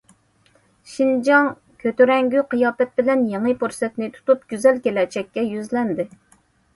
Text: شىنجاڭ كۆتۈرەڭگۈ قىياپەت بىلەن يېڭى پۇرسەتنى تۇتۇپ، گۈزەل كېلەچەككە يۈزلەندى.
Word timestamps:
شىنجاڭ 0.91 1.49
كۆتۈرەڭگۈ 1.83 2.41
قىياپەت 2.53 2.95
بىلەن 3.01 3.21
يېڭى 3.33 3.53
پۇرسەتنى 3.59 4.09
تۇتۇپ، 4.15 4.41
گۈزەل 4.55 4.81
كېلەچەككە 4.89 5.45
يۈزلەندى. 5.51 6.07